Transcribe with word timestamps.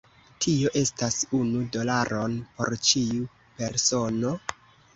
Tio 0.45 0.71
estas 0.79 1.17
unu 1.41 1.61
dolaron 1.75 2.39
por 2.57 2.75
ĉiu 2.89 3.31
persono? 3.61 4.37